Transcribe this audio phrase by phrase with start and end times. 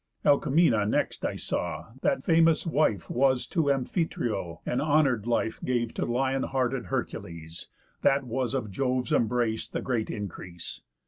[0.25, 6.05] Alcmena next I saw, that famous wife Was to Amphitryo, and honour'd life Gave to
[6.07, 7.67] the lion hearted Hercules,
[8.01, 10.81] That was of Jove's embrace the great increase.